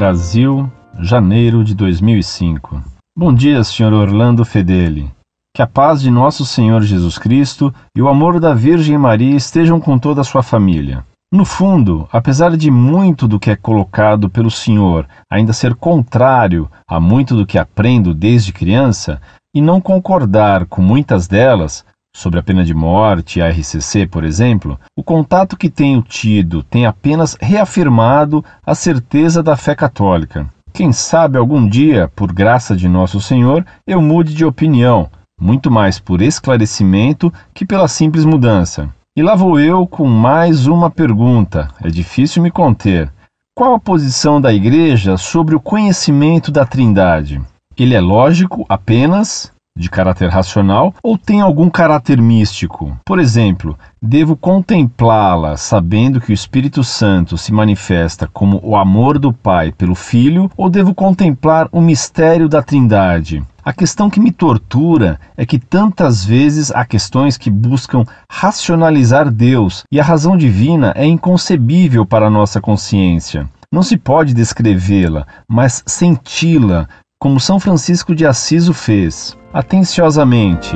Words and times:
Brasil, 0.00 0.66
janeiro 0.98 1.62
de 1.62 1.74
2005. 1.74 2.82
Bom 3.14 3.34
dia, 3.34 3.62
Sr. 3.62 3.92
Orlando 3.92 4.46
Fedeli. 4.46 5.10
Que 5.54 5.60
a 5.60 5.66
paz 5.66 6.00
de 6.00 6.10
nosso 6.10 6.46
Senhor 6.46 6.80
Jesus 6.80 7.18
Cristo 7.18 7.70
e 7.94 8.00
o 8.00 8.08
amor 8.08 8.40
da 8.40 8.54
Virgem 8.54 8.96
Maria 8.96 9.36
estejam 9.36 9.78
com 9.78 9.98
toda 9.98 10.22
a 10.22 10.24
sua 10.24 10.42
família. 10.42 11.04
No 11.30 11.44
fundo, 11.44 12.08
apesar 12.10 12.56
de 12.56 12.70
muito 12.70 13.28
do 13.28 13.38
que 13.38 13.50
é 13.50 13.56
colocado 13.56 14.30
pelo 14.30 14.50
Senhor 14.50 15.06
ainda 15.30 15.52
ser 15.52 15.74
contrário 15.74 16.70
a 16.88 16.98
muito 16.98 17.36
do 17.36 17.44
que 17.44 17.58
aprendo 17.58 18.14
desde 18.14 18.54
criança, 18.54 19.20
e 19.54 19.60
não 19.60 19.82
concordar 19.82 20.64
com 20.64 20.80
muitas 20.80 21.28
delas, 21.28 21.84
sobre 22.14 22.38
a 22.38 22.42
pena 22.42 22.64
de 22.64 22.74
morte 22.74 23.40
a 23.40 23.48
RCC, 23.48 24.06
por 24.06 24.24
exemplo, 24.24 24.78
o 24.96 25.02
contato 25.02 25.56
que 25.56 25.70
tenho 25.70 26.02
tido 26.02 26.62
tem 26.62 26.84
apenas 26.86 27.36
reafirmado 27.40 28.44
a 28.64 28.74
certeza 28.74 29.42
da 29.42 29.56
fé 29.56 29.74
católica. 29.74 30.46
Quem 30.72 30.92
sabe 30.92 31.38
algum 31.38 31.66
dia, 31.66 32.10
por 32.14 32.32
graça 32.32 32.76
de 32.76 32.88
nosso 32.88 33.20
Senhor, 33.20 33.64
eu 33.86 34.00
mude 34.00 34.34
de 34.34 34.44
opinião, 34.44 35.08
muito 35.40 35.70
mais 35.70 35.98
por 35.98 36.20
esclarecimento 36.20 37.32
que 37.54 37.64
pela 37.64 37.88
simples 37.88 38.24
mudança. 38.24 38.88
E 39.16 39.22
lá 39.22 39.34
vou 39.34 39.58
eu 39.58 39.86
com 39.86 40.06
mais 40.06 40.66
uma 40.66 40.90
pergunta. 40.90 41.68
É 41.82 41.88
difícil 41.88 42.42
me 42.42 42.50
conter. 42.50 43.10
Qual 43.54 43.74
a 43.74 43.80
posição 43.80 44.40
da 44.40 44.52
Igreja 44.52 45.16
sobre 45.16 45.54
o 45.54 45.60
conhecimento 45.60 46.52
da 46.52 46.64
Trindade? 46.64 47.40
Ele 47.76 47.94
é 47.94 48.00
lógico 48.00 48.64
apenas, 48.68 49.50
de 49.76 49.88
caráter 49.88 50.28
racional, 50.28 50.94
ou 51.02 51.16
tem 51.16 51.40
algum 51.40 51.70
caráter 51.70 52.20
místico? 52.20 52.96
Por 53.04 53.18
exemplo, 53.18 53.78
devo 54.00 54.36
contemplá-la 54.36 55.56
sabendo 55.56 56.20
que 56.20 56.32
o 56.32 56.34
Espírito 56.34 56.84
Santo 56.84 57.38
se 57.38 57.52
manifesta 57.52 58.28
como 58.32 58.60
o 58.62 58.76
amor 58.76 59.18
do 59.18 59.32
Pai 59.32 59.72
pelo 59.72 59.94
Filho, 59.94 60.50
ou 60.56 60.68
devo 60.68 60.94
contemplar 60.94 61.68
o 61.72 61.80
mistério 61.80 62.48
da 62.48 62.62
Trindade? 62.62 63.42
A 63.64 63.72
questão 63.72 64.10
que 64.10 64.18
me 64.18 64.32
tortura 64.32 65.20
é 65.36 65.44
que 65.46 65.58
tantas 65.58 66.24
vezes 66.24 66.70
há 66.70 66.84
questões 66.84 67.36
que 67.36 67.50
buscam 67.50 68.04
racionalizar 68.30 69.30
Deus 69.30 69.84
e 69.92 70.00
a 70.00 70.04
razão 70.04 70.36
divina 70.36 70.92
é 70.96 71.06
inconcebível 71.06 72.04
para 72.06 72.26
a 72.26 72.30
nossa 72.30 72.60
consciência. 72.60 73.48
Não 73.72 73.84
se 73.84 73.96
pode 73.96 74.34
descrevê-la, 74.34 75.24
mas 75.48 75.84
senti-la, 75.86 76.88
como 77.20 77.38
São 77.38 77.60
Francisco 77.60 78.14
de 78.14 78.24
Assis 78.24 78.66
fez. 78.70 79.36
Atenciosamente. 79.52 80.74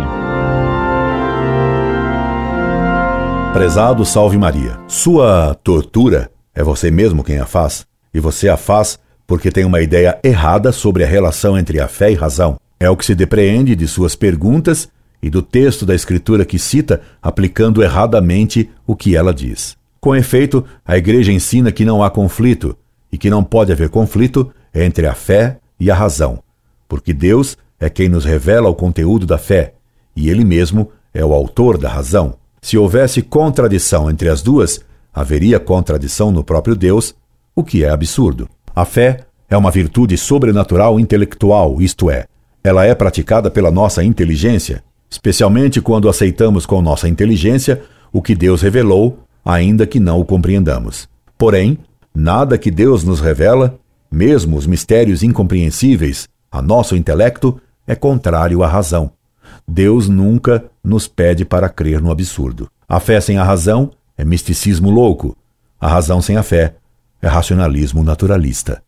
Prezado 3.55 4.05
Salve 4.05 4.36
Maria, 4.36 4.78
sua 4.86 5.55
tortura 5.64 6.31
é 6.55 6.62
você 6.62 6.91
mesmo 6.91 7.25
quem 7.25 7.39
a 7.39 7.47
faz, 7.47 7.86
e 8.12 8.20
você 8.20 8.51
a 8.51 8.59
faz 8.59 8.98
porque 9.27 9.51
tem 9.51 9.64
uma 9.64 9.81
ideia 9.81 10.19
errada 10.23 10.70
sobre 10.70 11.03
a 11.03 11.06
relação 11.06 11.56
entre 11.56 11.81
a 11.81 11.89
fé 11.89 12.12
e 12.12 12.14
razão. 12.14 12.61
É 12.79 12.91
o 12.91 12.97
que 12.97 13.06
se 13.06 13.14
depreende 13.14 13.75
de 13.75 13.89
suas 13.89 14.14
perguntas 14.14 14.86
e 15.23 15.31
do 15.31 15.41
texto 15.41 15.86
da 15.86 15.95
Escritura 15.95 16.45
que 16.45 16.58
cita, 16.58 17.01
aplicando 17.23 17.83
erradamente 17.83 18.69
o 18.86 18.95
que 18.95 19.17
ela 19.17 19.33
diz. 19.33 19.79
Com 19.98 20.14
efeito, 20.14 20.62
a 20.84 20.98
Igreja 20.98 21.33
ensina 21.33 21.73
que 21.73 21.86
não 21.86 22.03
há 22.03 22.11
conflito 22.11 22.77
e 23.11 23.17
que 23.17 23.31
não 23.31 23.42
pode 23.42 23.73
haver 23.73 23.89
conflito 23.89 24.53
entre 24.75 25.06
a 25.06 25.14
fé 25.14 25.58
e 25.78 25.91
a 25.91 25.94
razão, 25.94 26.42
porque 26.89 27.12
Deus 27.12 27.56
é 27.78 27.91
quem 27.91 28.08
nos 28.08 28.25
revela 28.25 28.69
o 28.69 28.75
conteúdo 28.75 29.27
da 29.27 29.39
fé 29.39 29.75
e 30.17 30.30
Ele 30.30 30.44
mesmo 30.44 30.91
é 31.12 31.25
o 31.25 31.33
autor 31.33 31.77
da 31.78 31.89
razão. 31.89 32.34
Se 32.62 32.78
houvesse 32.78 33.22
contradição 33.22 34.11
entre 34.11 34.28
as 34.28 34.42
duas, 34.42 34.80
haveria 35.12 35.61
contradição 35.61 36.30
no 36.30 36.42
próprio 36.42 36.75
Deus, 36.75 37.14
o 37.55 37.63
que 37.63 37.84
é 37.84 37.90
absurdo. 37.90 38.48
A 38.74 38.84
fé 38.84 39.20
é 39.48 39.57
uma 39.57 39.70
virtude 39.70 40.17
sobrenatural 40.17 40.98
intelectual, 40.98 41.80
isto 41.80 42.11
é, 42.11 42.27
ela 42.63 42.84
é 42.84 42.95
praticada 42.95 43.51
pela 43.51 43.70
nossa 43.70 44.02
inteligência, 44.02 44.83
especialmente 45.11 45.80
quando 45.80 46.08
aceitamos 46.08 46.64
com 46.64 46.80
nossa 46.80 47.08
inteligência 47.08 47.83
o 48.13 48.23
que 48.23 48.34
Deus 48.34 48.63
revelou, 48.63 49.18
ainda 49.45 49.86
que 49.86 50.01
não 50.01 50.18
o 50.18 50.24
compreendamos. 50.24 51.08
Porém, 51.36 51.79
nada 52.14 52.57
que 52.57 52.70
Deus 52.70 53.05
nos 53.05 53.20
revela, 53.20 53.79
mesmo 54.14 54.57
os 54.57 54.67
mistérios 54.67 55.23
incompreensíveis 55.23 56.29
a 56.51 56.63
nosso 56.63 56.95
intelecto, 56.95 57.61
é 57.85 57.97
contrário 57.97 58.63
à 58.63 58.69
razão. 58.69 59.11
Deus 59.67 60.08
nunca 60.08 60.64
nos 60.83 61.08
pede 61.08 61.45
para 61.45 61.69
crer 61.69 62.01
no 62.01 62.13
absurdo. 62.13 62.69
A 62.89 63.01
fé 63.01 63.20
sem 63.20 63.39
a 63.39 63.45
razão 63.45 63.91
é 64.17 64.25
misticismo 64.25 64.89
louco. 64.89 65.36
A 65.80 65.89
razão 65.89 66.23
sem 66.23 66.36
a 66.36 66.42
fé 66.42 66.77
é 67.20 67.27
racionalismo 67.27 68.05
naturalista. 68.05 68.83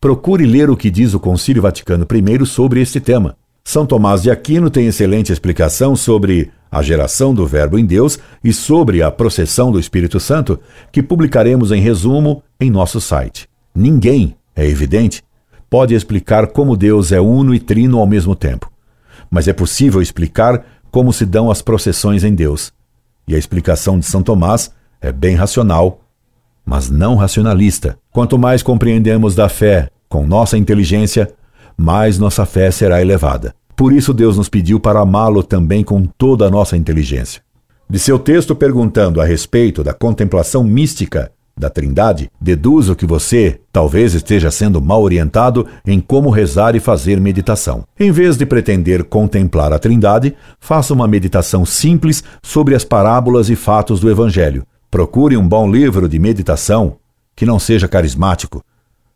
Procure 0.00 0.46
ler 0.46 0.70
o 0.70 0.76
que 0.76 0.90
diz 0.90 1.12
o 1.12 1.20
Concílio 1.20 1.60
Vaticano 1.60 2.06
I 2.10 2.46
sobre 2.46 2.80
este 2.80 3.00
tema. 3.00 3.36
São 3.62 3.84
Tomás 3.84 4.22
de 4.22 4.30
Aquino 4.30 4.70
tem 4.70 4.86
excelente 4.86 5.30
explicação 5.30 5.94
sobre 5.94 6.50
a 6.72 6.80
geração 6.80 7.34
do 7.34 7.46
Verbo 7.46 7.78
em 7.78 7.84
Deus 7.84 8.18
e 8.42 8.52
sobre 8.52 9.02
a 9.02 9.10
processão 9.10 9.70
do 9.70 9.78
Espírito 9.78 10.18
Santo, 10.18 10.58
que 10.90 11.02
publicaremos 11.02 11.70
em 11.70 11.82
resumo 11.82 12.42
em 12.58 12.70
nosso 12.70 12.98
site. 13.00 13.46
Ninguém, 13.74 14.34
é 14.62 14.66
evidente, 14.68 15.22
pode 15.68 15.94
explicar 15.94 16.48
como 16.48 16.76
Deus 16.76 17.12
é 17.12 17.20
uno 17.20 17.54
e 17.54 17.60
trino 17.60 17.98
ao 17.98 18.06
mesmo 18.06 18.34
tempo. 18.34 18.70
Mas 19.30 19.48
é 19.48 19.52
possível 19.52 20.02
explicar 20.02 20.64
como 20.90 21.12
se 21.12 21.24
dão 21.24 21.50
as 21.50 21.62
processões 21.62 22.24
em 22.24 22.34
Deus. 22.34 22.72
E 23.28 23.34
a 23.34 23.38
explicação 23.38 23.98
de 23.98 24.06
São 24.06 24.22
Tomás 24.22 24.70
é 25.00 25.12
bem 25.12 25.34
racional 25.36 26.00
mas 26.70 26.88
não 26.88 27.16
racionalista. 27.16 27.98
Quanto 28.12 28.38
mais 28.38 28.62
compreendemos 28.62 29.34
da 29.34 29.48
fé 29.48 29.90
com 30.08 30.24
nossa 30.24 30.56
inteligência, 30.56 31.32
mais 31.76 32.16
nossa 32.16 32.46
fé 32.46 32.70
será 32.70 33.00
elevada. 33.00 33.54
Por 33.74 33.92
isso, 33.92 34.14
Deus 34.14 34.36
nos 34.36 34.48
pediu 34.48 34.78
para 34.78 35.00
amá-lo 35.00 35.42
também 35.42 35.82
com 35.82 36.04
toda 36.04 36.46
a 36.46 36.50
nossa 36.50 36.76
inteligência. 36.76 37.42
De 37.88 37.98
seu 37.98 38.20
texto 38.20 38.54
perguntando 38.54 39.20
a 39.20 39.24
respeito 39.24 39.82
da 39.82 39.92
contemplação 39.92 40.62
mística 40.62 41.32
da 41.60 41.70
Trindade, 41.70 42.30
deduzo 42.40 42.96
que 42.96 43.06
você 43.06 43.60
talvez 43.72 44.14
esteja 44.14 44.50
sendo 44.50 44.82
mal 44.82 45.02
orientado 45.02 45.66
em 45.86 46.00
como 46.00 46.30
rezar 46.30 46.74
e 46.74 46.80
fazer 46.80 47.20
meditação. 47.20 47.84
Em 47.98 48.10
vez 48.10 48.36
de 48.36 48.44
pretender 48.44 49.04
contemplar 49.04 49.72
a 49.72 49.78
Trindade, 49.78 50.34
faça 50.58 50.92
uma 50.92 51.06
meditação 51.06 51.64
simples 51.64 52.24
sobre 52.42 52.74
as 52.74 52.84
parábolas 52.84 53.48
e 53.48 53.54
fatos 53.54 54.00
do 54.00 54.10
Evangelho, 54.10 54.66
Procure 54.90 55.36
um 55.36 55.48
bom 55.48 55.70
livro 55.70 56.08
de 56.08 56.18
meditação 56.18 56.96
que 57.36 57.46
não 57.46 57.60
seja 57.60 57.86
carismático, 57.86 58.60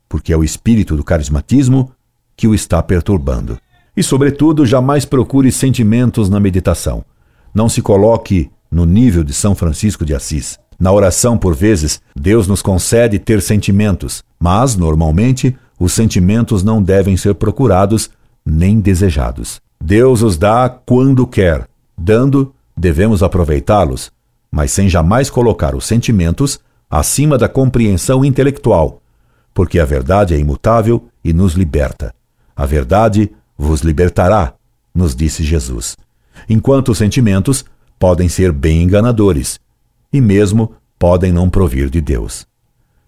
porque 0.09 0.33
é 0.33 0.37
o 0.37 0.45
espírito 0.45 0.97
do 0.97 1.03
carismatismo 1.03 1.91
que 2.37 2.47
o 2.47 2.55
está 2.55 2.81
perturbando. 2.81 3.59
E, 3.97 4.03
sobretudo, 4.03 4.65
jamais 4.65 5.05
procure 5.05 5.51
sentimentos 5.51 6.31
na 6.31 6.39
meditação. 6.39 7.05
Não 7.53 7.69
se 7.69 7.83
coloque 7.83 8.53
no 8.71 8.87
nível 8.87 9.25
de 9.25 9.33
São 9.33 9.53
Francisco 9.53 10.05
de 10.05 10.15
Assis. 10.15 10.61
Na 10.79 10.93
oração, 10.93 11.39
por 11.39 11.55
vezes, 11.55 12.01
Deus 12.15 12.49
nos 12.49 12.63
concede 12.63 13.19
ter 13.19 13.41
sentimentos, 13.41 14.23
mas, 14.39 14.77
normalmente, 14.77 15.57
os 15.79 15.93
sentimentos 15.93 16.63
não 16.63 16.83
devem 16.83 17.17
ser 17.17 17.35
procurados 17.35 18.11
nem 18.45 18.81
desejados. 18.81 19.61
Deus 19.83 20.23
os 20.23 20.37
dá 20.37 20.69
quando 20.69 21.27
quer. 21.27 21.67
Dando, 21.97 22.55
devemos 22.77 23.23
aproveitá-los, 23.23 24.11
mas 24.51 24.73
sem 24.73 24.89
jamais 24.89 25.31
colocar 25.31 25.75
os 25.75 25.85
sentimentos 25.87 26.61
acima 26.91 27.37
da 27.39 27.49
compreensão 27.49 28.25
intelectual, 28.25 29.01
porque 29.53 29.79
a 29.79 29.85
verdade 29.85 30.35
é 30.35 30.39
imutável 30.39 31.09
e 31.25 31.33
nos 31.33 31.55
liberta. 31.55 32.15
A 32.55 32.67
verdade 32.67 33.31
vos 33.57 33.81
libertará, 33.81 34.55
nos 34.95 35.15
disse 35.15 35.43
Jesus. 35.43 35.97
Enquanto 36.49 36.91
os 36.91 36.99
sentimentos 36.99 37.65
podem 37.99 38.29
ser 38.29 38.53
bem 38.53 38.83
enganadores 38.83 39.59
e 40.15 40.21
mesmo 40.21 40.73
podem 40.97 41.33
não 41.33 41.51
provir 41.51 41.91
de 41.91 42.01
Deus. 42.01 42.47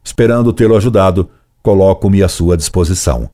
Esperando 0.03 0.53
tê-lo 0.53 0.77
ajudado, 0.77 1.31
coloco-me 1.63 2.21
à 2.21 2.29
sua 2.29 2.57
disposição. 2.57 3.31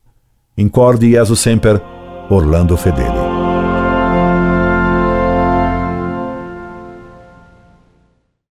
Incorde 0.56 1.10
Jesus 1.10 1.40
Semper, 1.40 1.80
Orlando 2.28 2.76
Fedeli. 2.76 3.41